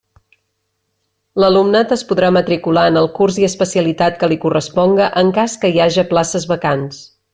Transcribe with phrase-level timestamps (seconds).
[1.43, 5.73] L'alumnat es podrà matricular en el curs i especialitat que li corresponga en cas que
[5.75, 7.05] hi haja places vacants.